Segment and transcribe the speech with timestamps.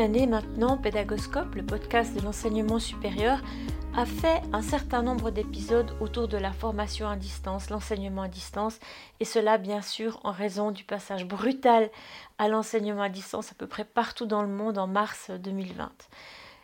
[0.00, 3.42] année maintenant, Pédagoscope, le podcast de l'enseignement supérieur,
[3.94, 8.78] a fait un certain nombre d'épisodes autour de la formation à distance, l'enseignement à distance,
[9.20, 11.90] et cela bien sûr en raison du passage brutal
[12.38, 15.90] à l'enseignement à distance à peu près partout dans le monde en mars 2020.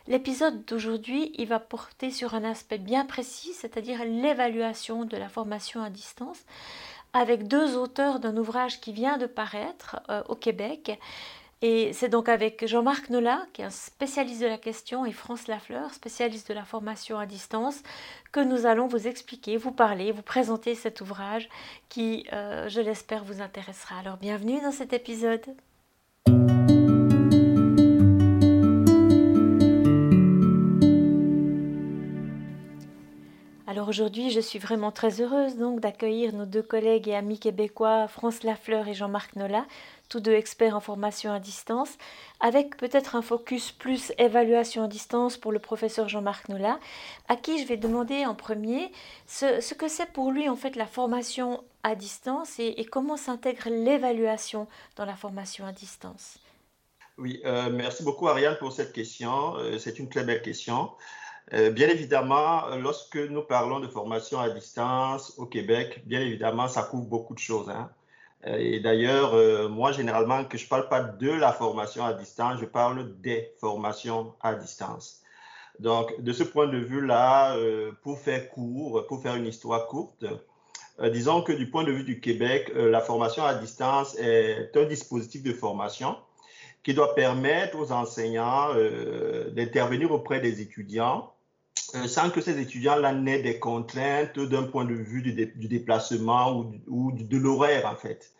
[0.07, 5.83] L'épisode d'aujourd'hui, il va porter sur un aspect bien précis, c'est-à-dire l'évaluation de la formation
[5.83, 6.39] à distance,
[7.13, 10.99] avec deux auteurs d'un ouvrage qui vient de paraître euh, au Québec,
[11.61, 15.47] et c'est donc avec Jean-Marc Nola, qui est un spécialiste de la question, et France
[15.47, 17.81] Lafleur, spécialiste de la formation à distance,
[18.31, 21.49] que nous allons vous expliquer, vous parler, vous présenter cet ouvrage
[21.89, 23.97] qui, euh, je l'espère, vous intéressera.
[23.99, 25.45] Alors bienvenue dans cet épisode.
[33.77, 38.07] Alors aujourd'hui, je suis vraiment très heureuse donc d'accueillir nos deux collègues et amis québécois,
[38.07, 39.67] France Lafleur et Jean-Marc Nola,
[40.09, 41.99] tous deux experts en formation à distance,
[42.39, 46.79] avec peut-être un focus plus évaluation à distance pour le professeur Jean-Marc Nola,
[47.27, 48.91] à qui je vais demander en premier
[49.27, 54.67] ce, que c'est pour lui en fait la formation à distance et, comment s'intègre l'évaluation
[54.95, 56.39] dans la formation à distance.
[57.19, 59.55] Oui, euh, merci beaucoup Ariane pour cette question.
[59.57, 60.89] Euh, c'est une très belle question.
[61.53, 66.83] Euh, bien évidemment, lorsque nous parlons de formation à distance au Québec, bien évidemment, ça
[66.83, 67.69] couvre beaucoup de choses.
[67.69, 67.89] Hein.
[68.47, 72.13] Euh, et d'ailleurs, euh, moi, généralement, que je ne parle pas de la formation à
[72.13, 75.21] distance, je parle des formations à distance.
[75.79, 77.55] Donc, de ce point de vue-là,
[78.01, 80.25] pour faire court, pour faire une histoire courte,
[80.99, 85.43] disons que du point de vue du Québec, la formation à distance est un dispositif
[85.43, 86.17] de formation
[86.81, 88.73] qui doit permettre aux enseignants
[89.51, 91.31] d'intervenir auprès des étudiants
[92.07, 97.37] sans que ces étudiants-là n'aient des contraintes d'un point de vue du, déplacement ou, de
[97.37, 98.33] l'horaire, en fait.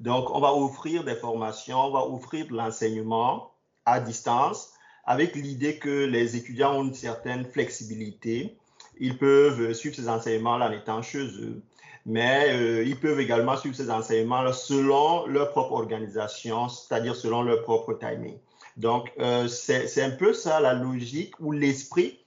[0.00, 3.52] Donc, on va offrir des formations, on va offrir de l'enseignement
[3.84, 4.72] à distance
[5.04, 8.56] avec l'idée que les étudiants ont une certaine flexibilité.
[8.98, 11.60] Ils peuvent suivre ces enseignements-là en étant chez eux,
[12.06, 17.62] mais euh, ils peuvent également suivre ces enseignements selon leur propre organisation, c'est-à-dire selon leur
[17.62, 18.38] propre timing.
[18.76, 22.23] Donc, euh, c'est un peu ça la logique ou l'esprit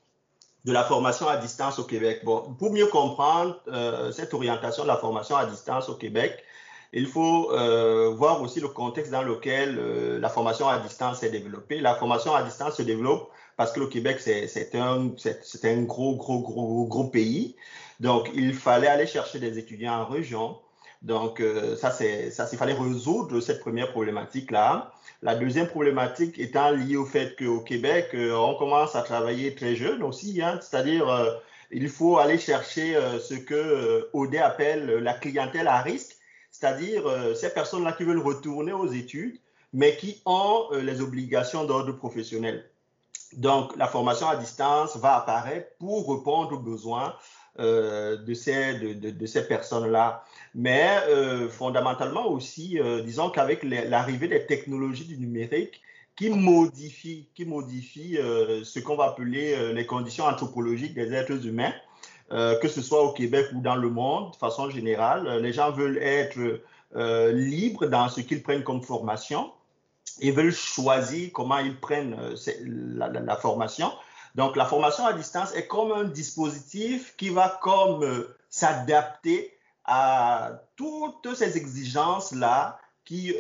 [0.67, 2.21] de la formation à distance au Québec.
[2.25, 6.43] Bon, pour mieux comprendre euh, cette orientation de la formation à distance au Québec,
[6.91, 11.29] il faut euh, voir aussi le contexte dans lequel euh, la formation à distance est
[11.29, 11.79] développée.
[11.79, 15.07] La formation à distance se développe parce que le Québec, c'est un,
[15.63, 17.55] un gros, gros, gros, gros pays.
[18.01, 20.57] Donc, il fallait aller chercher des étudiants en région.
[21.01, 24.91] Donc, euh, ça, c'est, ça, il fallait résoudre cette première problématique-là.
[25.21, 30.03] La deuxième problématique étant liée au fait qu'au Québec, on commence à travailler très jeune
[30.03, 31.41] aussi, hein, c'est-à-dire
[31.71, 36.17] il faut aller chercher ce que Audet appelle la clientèle à risque
[36.57, 39.39] c'est-à-dire euh, ces personnes-là qui veulent retourner aux études,
[39.73, 42.69] mais qui ont euh, les obligations d'ordre professionnel.
[43.33, 47.13] Donc, la formation à distance va apparaître pour répondre aux besoins
[47.59, 50.23] euh, de, ces personnes-là.
[50.55, 51.01] Mais
[51.49, 55.81] fondamentalement aussi, disons qu'avec l'arrivée des technologies du numérique,
[56.15, 58.17] qui modifient, qui modifient
[58.63, 61.73] ce qu'on va appeler les conditions anthropologiques des êtres humains,
[62.33, 65.41] euh, que ce soit au Québec ou dans le monde, de façon générale.
[65.41, 66.59] Les gens veulent être
[66.95, 69.53] euh, libres dans ce qu'ils prennent comme formation.
[70.19, 73.93] Ils veulent choisir comment ils prennent euh, la, formation.
[74.35, 79.56] Donc, la formation à distance est comme un dispositif qui va comme s'adapter
[79.87, 83.33] à toutes ces exigences-là qui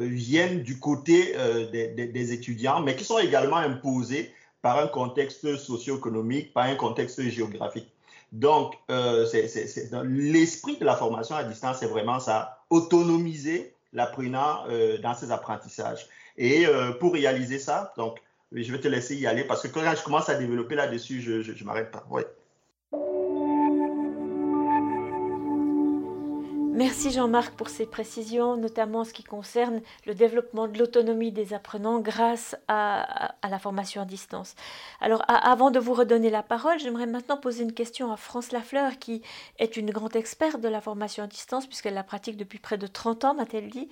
[0.00, 1.34] viennent du côté
[1.72, 7.90] des, étudiants, mais qui sont également imposées par un contexte socio-économique, par un contexte géographique.
[8.32, 9.26] Donc, euh,
[10.04, 16.06] l'esprit de la formation à distance, c'est vraiment ça, autonomiser l'apprenant euh, dans ses apprentissages.
[16.36, 18.18] Et euh, pour réaliser ça, donc,
[18.52, 21.52] je vais te laisser y aller parce que quand je commence à développer là-dessus, je
[21.52, 22.04] ne m'arrête pas.
[22.08, 22.26] Ouais.
[26.80, 31.52] Merci Jean-Marc pour ces précisions, notamment en ce qui concerne le développement de l'autonomie des
[31.52, 34.54] apprenants grâce à, la formation à distance.
[35.02, 38.98] Alors avant de vous redonner la parole, j'aimerais maintenant poser une question à France Lafleur,
[38.98, 39.20] qui
[39.58, 42.86] est une grande experte de la formation à distance, puisqu'elle la pratique depuis près de
[42.86, 43.90] 30 ans, m'a-t-elle dit.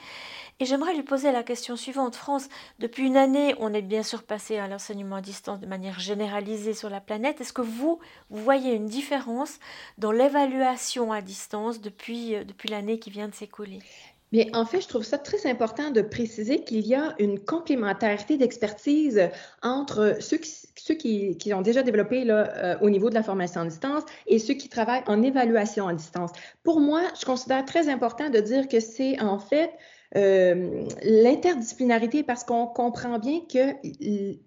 [0.58, 2.16] Et j'aimerais lui poser la question suivante.
[2.16, 2.48] France,
[2.78, 6.72] depuis une année, on est bien sûr passé à l'enseignement à distance de manière généralisée
[6.72, 7.42] sur la planète.
[7.42, 7.98] Est-ce que vous,
[8.30, 9.58] voyez une différence
[9.98, 13.80] dans l'évaluation à distance depuis, euh, depuis la qui vient de s'écouler?
[14.52, 19.30] En fait, je trouve ça très important de préciser qu'il y a une complémentarité d'expertise
[19.62, 24.02] entre ceux qui, ont déjà développé là, euh, au niveau de la formation à distance
[24.26, 26.32] et ceux qui travaillent en évaluation à distance.
[26.62, 29.70] Pour moi, je considère très important de dire que c'est en fait
[30.14, 33.74] l'interdisciplinarité parce qu'on comprend bien que,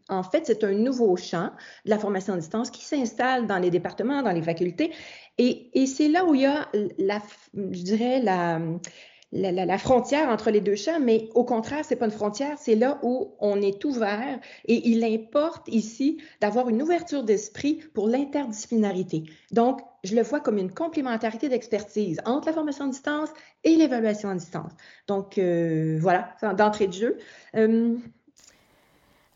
[0.10, 1.52] en fait, c'est un nouveau champ
[1.86, 4.92] de la formation à distance qui s'installe dans les départements, dans les facultés.
[5.38, 8.60] Et, c'est là où il y a, je dirais, la,
[9.32, 13.00] la, frontière entre les deux champs, mais au contraire, c'est pas une frontière, c'est là
[13.04, 19.24] où on est ouvert et il importe ici d'avoir une ouverture d'esprit pour l'interdisciplinarité.
[19.52, 23.30] Donc, je le vois comme une complémentarité d'expertise entre la formation à distance
[23.64, 24.72] et l'évaluation à distance.
[25.08, 27.18] Donc, euh, voilà, d'entrée de jeu.
[27.56, 27.96] Euh,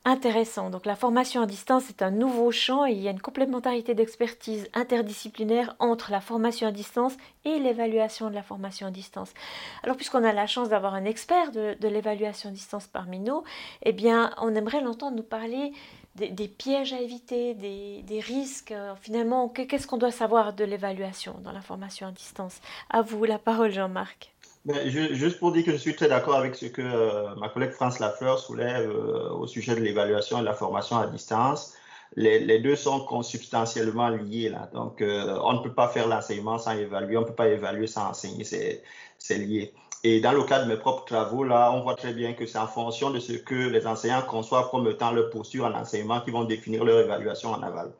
[0.07, 0.69] Intéressant.
[0.69, 3.95] Donc la formation à distance est un nouveau champ et il y a une complémentarité
[3.95, 9.33] d'expertise interdisciplinaire entre la formation à distance et l'évaluation de la formation à distance.
[9.81, 13.43] Alors puisqu'on a la chance d'avoir un expert de, l'évaluation à distance parmi nous,
[13.81, 15.73] eh bien on aimerait l'entendre nous parler
[16.13, 18.71] des, pièges à éviter, des, risques.
[18.71, 22.61] Euh, finalement, qu'est-ce qu'on doit savoir de l'évaluation dans la formation à distance?
[22.91, 24.34] À vous la parole, Jean-Marc.
[24.65, 27.69] Ben, juste pour dire que je suis très d'accord avec ce que euh, ma collègue
[27.69, 31.75] France Lafleur soulève euh, au sujet de l'évaluation et de la formation à distance.
[32.15, 34.49] Les, deux sont consubstantiellement liés.
[34.49, 34.67] Là.
[34.73, 37.85] Donc, euh, on ne peut pas faire l'enseignement sans évaluer, on ne peut pas évaluer
[37.85, 39.71] sans enseigner, c'est lié.
[40.03, 42.57] Et dans le cas de mes propres travaux, là, on voit très bien que c'est
[42.57, 46.31] en fonction de ce que les enseignants conçoivent comme étant leur posture en enseignement qui
[46.31, 47.91] vont définir leur évaluation en aval.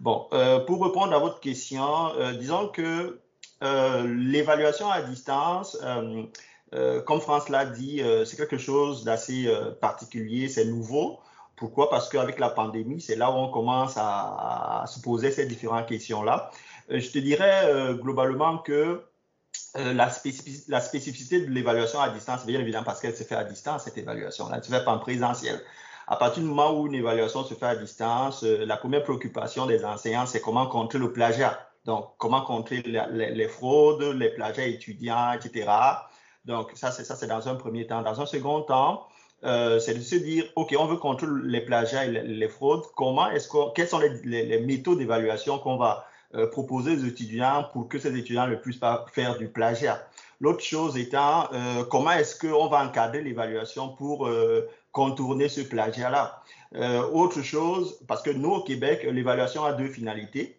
[0.00, 0.28] Bon,
[0.66, 3.25] pour répondre à votre question, disons que euh,
[3.62, 6.24] l'évaluation à distance, euh,
[6.74, 9.48] euh, comme France l'a dit, c'est quelque chose d'assez
[9.80, 11.20] particulier, c'est nouveau.
[11.56, 11.88] Pourquoi?
[11.88, 16.50] Parce qu'avec la pandémie, c'est là où on commence à, se poser ces différentes questions-là.
[16.90, 19.02] je te dirais globalement que
[19.74, 23.96] la, spécificité de l'évaluation à distance, bien évidemment parce qu'elle se fait à distance, cette
[23.96, 25.62] évaluation-là, elle ne se fait pas en présentiel.
[26.08, 29.84] À partir du moment où une évaluation se fait à distance, la première préoccupation des
[29.84, 31.65] enseignants, c'est comment contrer le plagiat.
[31.86, 35.70] Donc, comment contrer les, fraudes, les plagiats étudiants, etc.
[36.44, 38.02] Donc, ça, c'est ça, c'est dans un premier temps.
[38.02, 39.06] Dans un second temps,
[39.44, 42.82] euh, c'est de se dire, OK, on veut contrer les plagiats et les, fraudes.
[42.96, 47.88] Comment est-ce que, quelles sont les, méthodes d'évaluation qu'on va euh, proposer aux étudiants pour
[47.88, 50.04] que ces étudiants ne puissent pas faire du plagiat?
[50.40, 54.28] L'autre chose étant, euh, comment est-ce qu'on va encadrer l'évaluation pour
[54.90, 56.42] contourner ce plagiat-là?
[57.12, 60.55] autre chose, parce que nous, au Québec, l'évaluation a deux finalités.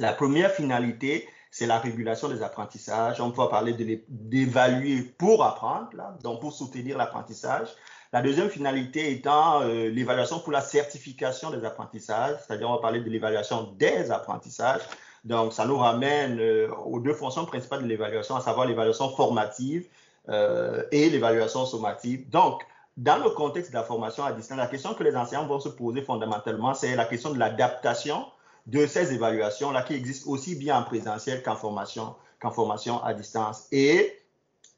[0.00, 3.20] La première finalité, c'est la régulation des apprentissages.
[3.20, 3.74] On peut parler
[4.08, 5.90] d'évaluer pour apprendre,
[6.22, 7.68] donc pour soutenir l'apprentissage.
[8.12, 13.00] La deuxième finalité étant euh, l'évaluation pour la certification des apprentissages, c'est-à-dire on va parler
[13.00, 14.82] de l'évaluation des apprentissages.
[15.24, 19.86] Donc, ça nous ramène euh, aux deux fonctions principales de l'évaluation, à savoir l'évaluation formative
[20.28, 22.28] euh, et l'évaluation sommative.
[22.30, 22.62] Donc,
[22.96, 25.68] dans le contexte de la formation à distance, la question que les enseignants vont se
[25.68, 28.26] poser fondamentalement, c'est la question de l'adaptation
[28.66, 33.66] de ces évaluations-là qui existent aussi bien en présentiel qu'en formation, qu'en formation à distance.
[33.72, 34.20] Et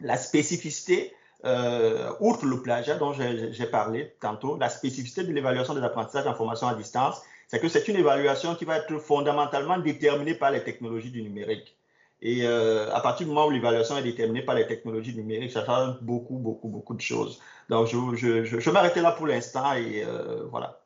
[0.00, 1.12] la spécificité,
[1.44, 6.34] euh, outre le plagiat dont j'ai parlé tantôt, la spécificité de l'évaluation des apprentissages en
[6.34, 10.64] formation à distance, c'est que c'est une évaluation qui va être fondamentalement déterminée par les
[10.64, 11.76] technologies du numérique.
[12.22, 15.64] Et euh, à partir du moment où l'évaluation est déterminée par les technologies numériques, ça
[15.64, 17.40] change beaucoup, beaucoup, beaucoup de choses.
[17.68, 20.80] Donc, je, je, je, je m'arrêter là pour l'instant et euh, voilà.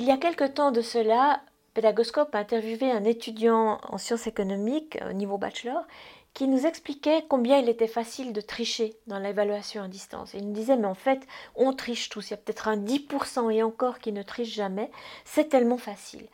[0.00, 1.40] Il y a quelque temps de cela,
[1.74, 5.82] Pédagoscope a interviewé un étudiant en sciences économiques au niveau bachelor
[6.34, 10.34] qui nous expliquait combien il était facile de tricher dans l'évaluation à distance.
[10.34, 11.26] il nous disait, mais en fait,
[11.56, 12.28] on triche tous.
[12.28, 14.88] Il y a peut-être un 10% et encore qui ne triche jamais.
[15.24, 16.28] C'est tellement facile.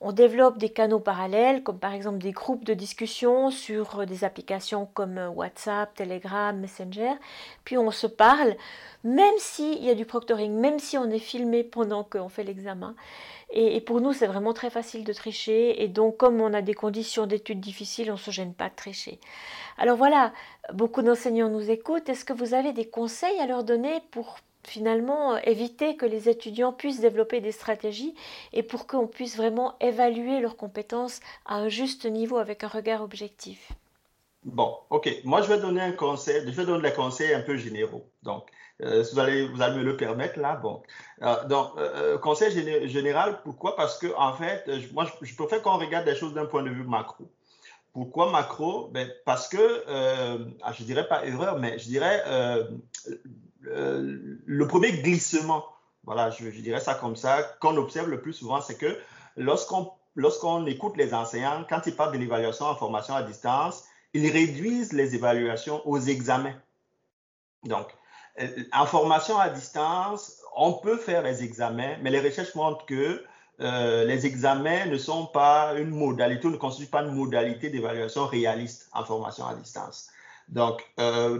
[0.00, 4.86] On développe des canaux parallèles, comme par exemple des groupes de discussion sur des applications
[4.94, 7.14] comme WhatsApp, Telegram, Messenger.
[7.64, 8.54] Puis on se parle,
[9.02, 12.94] même s'il y a du proctoring, même si on est filmé pendant qu'on fait l'examen.
[13.50, 15.82] Et, pour nous, c'est vraiment très facile de tricher.
[15.82, 18.74] Et donc, comme on a des conditions d'études difficiles, on ne se gêne pas de
[18.74, 19.18] tricher.
[19.78, 20.32] Alors voilà,
[20.74, 22.08] beaucoup d'enseignants nous écoutent.
[22.08, 24.36] Est-ce que vous avez des conseils à leur donner pour
[24.68, 28.14] finalement éviter que les étudiants puissent développer des stratégies
[28.52, 33.02] et pour qu'on puisse vraiment évaluer leurs compétences à un juste niveau avec un regard
[33.02, 33.72] objectif
[34.44, 35.10] Bon, ok.
[35.24, 38.08] Moi, je vais donner un conseil, je vais donner des conseils un peu généraux.
[38.22, 38.46] Donc,
[38.82, 40.56] euh, vous, allez, vous allez me le permettre là.
[40.56, 40.82] Bon.
[41.22, 42.52] Euh, donc, euh, conseil
[42.88, 43.76] général, pourquoi?
[43.76, 46.84] Parce que, en fait, moi, je, préfère qu'on regarde des choses d'un point de vue
[46.84, 47.28] macro.
[47.92, 48.88] Pourquoi macro?
[48.88, 49.84] Ben, Parce que,
[50.62, 52.22] ah, je dirais pas erreur, mais je dirais
[53.60, 55.64] le premier glissement,
[56.04, 58.98] voilà, je, dirais ça comme ça, qu'on observe le plus souvent, c'est que
[59.36, 63.84] lorsqu'on lorsqu'on écoute les enseignants, quand ils parlent de l'évaluation en formation à distance,
[64.14, 66.54] ils réduisent les évaluations aux examens.
[67.64, 67.86] Donc,
[68.40, 73.24] euh, en formation à distance, on peut faire les examens, mais les recherches montrent que
[73.60, 78.88] euh, les examens ne sont pas une modalité, ne constituent pas une modalité d'évaluation réaliste
[78.92, 80.10] en formation à distance.
[80.48, 81.38] Donc, euh,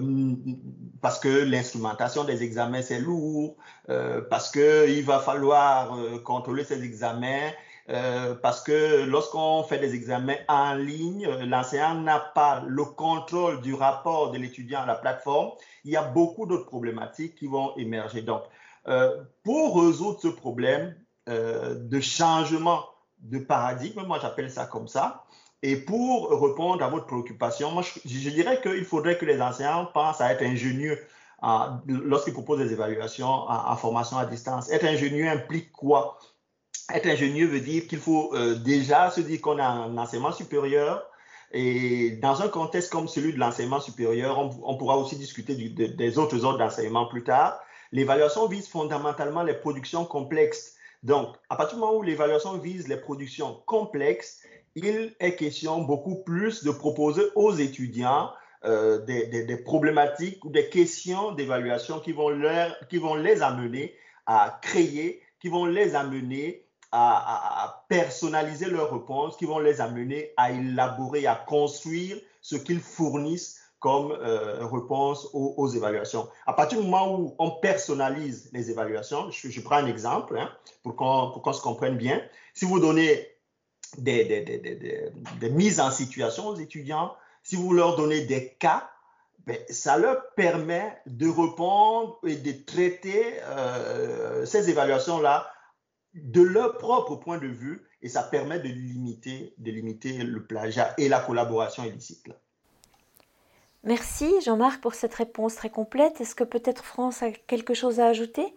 [1.00, 3.56] parce que l'instrumentation des examens, c'est lourd,
[3.88, 7.50] euh, parce qu'il va falloir euh, contrôler ces examens,
[7.88, 13.72] euh, parce que lorsqu'on fait des examens en ligne, l'enseignant n'a pas le contrôle du
[13.72, 15.52] rapport de l'étudiant à la plateforme.
[15.84, 18.20] Il y a beaucoup d'autres problématiques qui vont émerger.
[18.20, 18.42] Donc,
[19.42, 20.94] pour résoudre ce problème
[21.26, 22.84] de changement
[23.20, 25.24] de paradigme, moi j'appelle ça comme ça,
[25.62, 30.20] et pour répondre à votre préoccupation, moi, je, dirais qu'il faudrait que les enseignants pensent
[30.20, 30.98] à être ingénieux
[31.86, 34.70] lorsqu'ils proposent des évaluations en, formation à distance.
[34.70, 36.18] Être ingénieux implique quoi?
[36.94, 41.04] Être ingénieux veut dire qu'il faut euh, déjà se dire qu'on a un enseignement supérieur.
[41.52, 46.44] Et dans un contexte comme celui de l'enseignement supérieur, on, pourra aussi discuter des autres
[46.44, 47.58] ordres d'enseignement plus tard.
[47.90, 50.76] L'évaluation vise fondamentalement les productions complexes.
[51.02, 54.42] Donc, à partir du moment où l'évaluation vise les productions complexes,
[54.84, 58.30] il est question beaucoup plus de proposer aux étudiants
[58.64, 62.30] euh, des, problématiques ou des questions d'évaluation qui, vont
[62.88, 63.94] qui vont les amener
[64.26, 70.50] à créer, qui vont les amener à, personnaliser leurs réponses, qui vont les amener à
[70.50, 76.28] élaborer, à construire ce qu'ils fournissent comme euh, réponse aux, évaluations.
[76.46, 80.50] À partir du moment où on personnalise les évaluations, je, prends un exemple hein,
[80.82, 82.20] pour qu'on qu se comprenne bien.
[82.54, 83.37] Si vous donnez
[83.96, 88.90] des, des, des, des, mises en situation aux étudiants, si vous leur donnez des cas,
[89.46, 95.50] ben, ça leur permet de répondre et de traiter euh, ces évaluations-là
[96.14, 100.94] de leur propre point de vue et ça permet de limiter, de limiter le plagiat
[100.98, 102.26] et la collaboration illicite.
[103.84, 106.20] Merci Jean-Marc pour cette réponse très complète.
[106.20, 108.54] Est-ce que peut-être France a quelque chose à ajouter?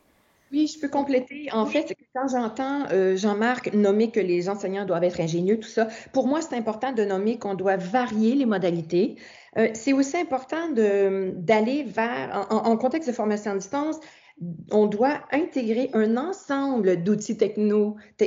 [0.51, 1.47] Oui, je peux compléter.
[1.53, 5.87] En fait, quand j'entends euh, Jean-Marc nommer que les enseignants doivent être ingénieux, tout ça,
[6.11, 9.15] pour moi, c'est important de nommer qu'on doit varier les modalités.
[9.57, 13.99] Euh, c'est aussi important d'aller vers, en, en, contexte de formation à distance,
[14.71, 18.25] on doit intégrer un ensemble d'outils techno, te,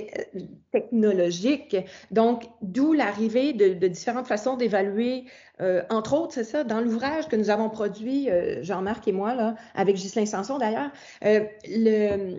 [0.70, 1.76] technologiques.
[2.10, 5.24] Donc, d'où l'arrivée de, différentes façons d'évaluer.
[5.60, 9.34] Euh, entre autres, c'est ça, dans l'ouvrage que nous avons produit, euh, Jean-Marc et moi,
[9.34, 10.90] là, avec Ghislain Sanson d'ailleurs,
[11.24, 12.38] euh,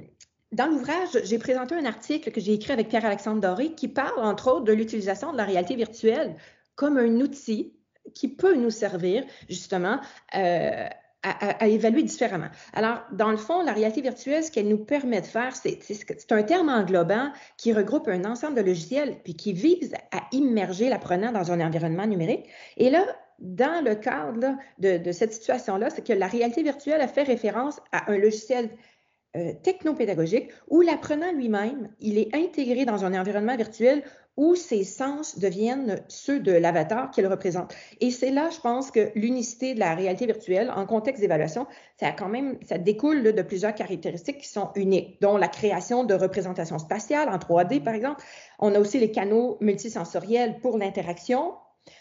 [0.51, 4.51] dans l'ouvrage, j'ai présenté un article que j'ai écrit avec Pierre-Alexandre Doré qui parle, entre
[4.51, 6.35] autres, de l'utilisation de la réalité virtuelle
[6.75, 7.73] comme un outil
[8.13, 9.99] qui peut nous servir justement
[11.25, 12.49] à, évaluer différemment.
[12.73, 16.43] Alors, dans le fond, la réalité virtuelle, ce qu'elle nous permet de faire, c'est un
[16.43, 21.51] terme englobant qui regroupe un ensemble de logiciels puis qui vise à immerger l'apprenant dans
[21.51, 22.45] un environnement numérique.
[22.77, 23.05] Et là,
[23.39, 28.11] dans le cadre de, cette situation-là, c'est que la réalité virtuelle a fait référence à
[28.11, 28.69] un logiciel
[29.35, 34.03] euh, technopédagogique où l'apprenant lui-même, il est intégré dans un environnement virtuel
[34.37, 37.73] où ses sens deviennent ceux de l'avatar qu'il représente.
[38.01, 41.67] Et c'est là, je pense, que l'unicité de la réalité virtuelle en contexte d'évaluation,
[41.99, 46.13] ça quand même, ça découle de plusieurs caractéristiques qui sont uniques, dont la création de
[46.13, 48.23] représentations spatiales en 3D, par exemple.
[48.59, 51.53] On a aussi les canaux multisensoriels pour l'interaction,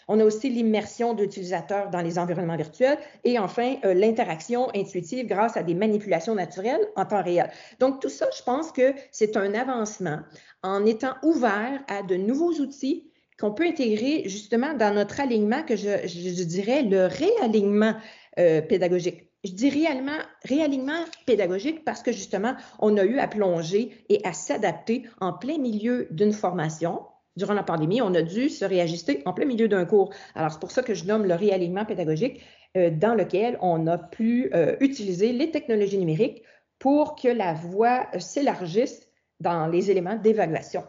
[0.07, 5.57] on a aussi l'immersion d'utilisateurs dans les environnements virtuels et enfin euh, l'interaction intuitive grâce
[5.57, 7.49] à des manipulations naturelles en temps réel.
[7.79, 10.19] Donc tout ça, je pense que c'est un avancement
[10.63, 15.75] en étant ouvert à de nouveaux outils qu'on peut intégrer justement dans notre alignement que
[15.75, 17.95] je, dirais le réalignement
[18.39, 19.29] euh, pédagogique.
[19.43, 24.33] Je dis réellement réalignement pédagogique parce que justement, on a eu à plonger et à
[24.33, 27.01] s'adapter en plein milieu d'une formation,
[27.35, 30.13] durant la pandémie, on a dû se réajuster en plein milieu d'un cours.
[30.35, 32.41] Alors, c'est pour ça que je nomme le réalignement pédagogique,
[32.77, 36.43] euh, dans lequel on a pu euh, utiliser les technologies numériques
[36.79, 40.83] pour que la voie euh, s'élargisse dans les éléments d'évaluation.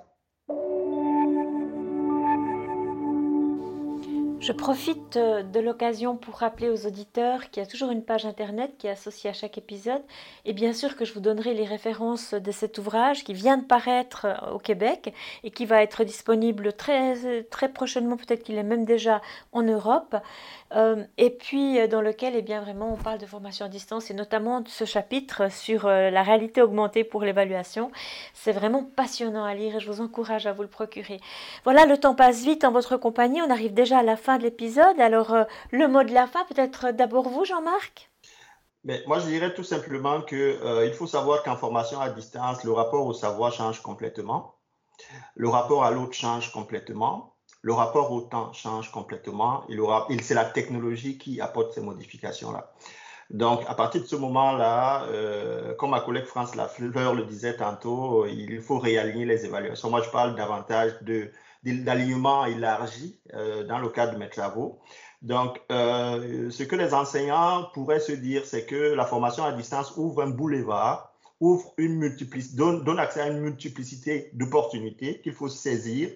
[4.39, 8.27] Je profite euh, de l'occasion pour rappeler aux auditeurs qu'il y a toujours une page
[8.27, 10.03] internet qui est associée à chaque épisode
[10.45, 13.65] et bien sûr que je vous donnerai les références de cet ouvrage qui vient de
[13.65, 18.63] paraître euh, au Québec et qui va être disponible très, très prochainement, peut-être qu'il est
[18.63, 20.15] même déjà en Europe
[20.75, 24.15] euh, et puis dans lequel eh bien vraiment on parle de formation à distance et
[24.15, 27.91] notamment de ce chapitre sur la réalité augmentée pour l'évaluation.
[28.35, 31.21] C'est vraiment passionnant à lire et je vous encourage à vous le procurer.
[31.65, 34.43] Voilà, le temps passe vite en votre compagnie, on arrive déjà à la fin de
[34.43, 35.01] l'épisode.
[35.01, 38.11] Alors, euh, le mot de la fin, peut-être d'abord vous, Jean-Marc?
[38.85, 42.73] Mais moi, je dirais tout simplement qu'il euh, faut savoir qu'en formation à distance, le
[42.73, 44.57] rapport au savoir change complètement.
[45.35, 47.35] Le rapport à l'autre change complètement.
[47.63, 49.65] Le rapport au temps change complètement.
[50.23, 52.73] C'est la technologie qui apporte ces modifications-là.
[53.31, 58.25] Donc, à partir de ce moment-là, euh, comme ma collègue France Lafleur le disait tantôt,
[58.27, 59.91] il faut réaligner les évaluations.
[59.91, 61.33] Moi, je parle davantage de,
[61.75, 64.81] d'alignement élargi euh, dans le cadre de mes travaux.
[65.23, 69.97] Donc, euh, ce que les enseignants pourraient se dire, c'est que la formation à distance
[69.97, 76.11] ouvre un boulevard, ouvre une multiplicité, donne, accès à une multiplicité d'opportunités qu'il faut saisir.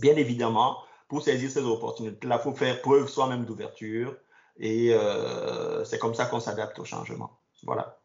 [0.00, 4.16] Bien évidemment, pour saisir ces opportunités-là, il faut faire preuve soi-même d'ouverture,
[4.58, 7.38] et euh, c'est comme ça qu'on s'adapte au changement.
[7.62, 7.98] Voilà.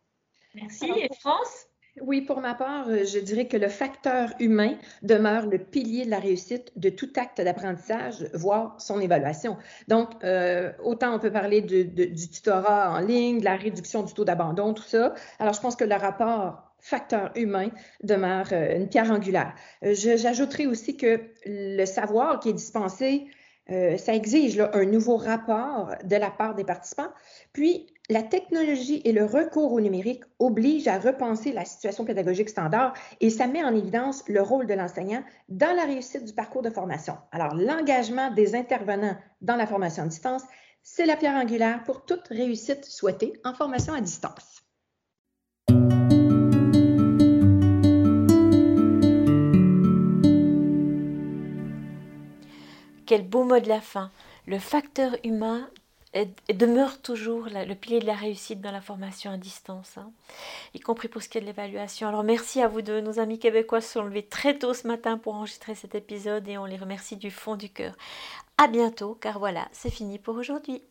[0.54, 0.92] Merci.
[0.96, 1.61] Et France?
[2.00, 6.10] Oui, pour ma part, euh, je dirais que le facteur humain demeure le pilier de
[6.10, 9.58] la réussite de tout acte d'apprentissage, voire son évaluation.
[9.90, 14.24] Donc, euh, autant on peut parler du tutorat en ligne, de la réduction du taux
[14.24, 15.14] d'abandon, tout ça.
[15.40, 17.70] Alors, je pense que le rapport facteur humain
[18.04, 19.54] demeure une pierre angulaire.
[19.84, 23.28] J'ajouterai aussi que le savoir qui est dispensé
[23.70, 27.12] euh, ça exige un nouveau rapport de la part des participants.
[27.54, 32.94] Puis, la technologie et le recours au numérique obligent à repenser la situation pédagogique standard
[33.22, 36.70] et ça met en évidence le rôle de l'enseignant dans la réussite du parcours de
[36.70, 37.16] formation.
[37.32, 40.44] Alors, l'engagement des intervenants dans la formation à distance,
[40.84, 44.62] c'est la pierre angulaire pour toute réussite souhaitée en formation à distance.
[53.06, 54.12] Quel beau mot de la fin.
[54.48, 55.70] Le facteur humain
[56.54, 60.12] demeure toujours le pilier de la réussite dans la formation à distance, hein,
[60.74, 62.08] y compris pour ce qui est de l'évaluation.
[62.08, 63.02] Alors merci à vous deux.
[63.02, 66.58] Nos amis québécois se sont levés très tôt ce matin pour enregistrer cet épisode et
[66.58, 67.96] on les remercie du fond du cœur.
[68.58, 70.84] À bientôt, car voilà, c'est fini pour aujourd'hui.